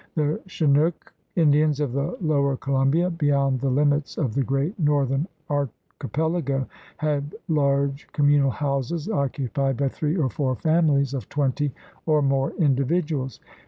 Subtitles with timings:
[0.15, 4.17] The Chinook 136 THE RED MAN'S CONTINENT Indians of the lower Columbia, beyond the limits
[4.17, 6.65] of the great northern archipelago,
[6.97, 11.71] had large com munal houses occupied by three or four families of twenty
[12.07, 13.39] or more individuals.